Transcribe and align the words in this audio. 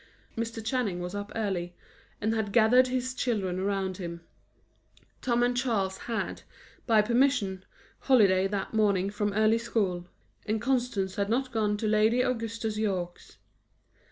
Mr. 0.35 0.65
Channing 0.65 0.99
was 0.99 1.13
up 1.13 1.31
early, 1.35 1.75
and 2.19 2.33
had 2.33 2.51
gathered 2.51 2.87
his 2.87 3.13
children 3.13 3.59
around 3.59 3.97
him. 3.97 4.21
Tom 5.21 5.43
and 5.43 5.55
Charles 5.55 5.99
had, 5.99 6.41
by 6.87 7.03
permission, 7.03 7.63
holiday 7.99 8.47
that 8.47 8.73
morning 8.73 9.11
from 9.11 9.31
early 9.33 9.59
school, 9.59 10.07
and 10.47 10.59
Constance 10.59 11.17
had 11.17 11.29
not 11.29 11.51
gone 11.51 11.77
to 11.77 11.87
Lady 11.87 12.21
Augusta 12.23 12.69
Yorke's. 12.69 13.37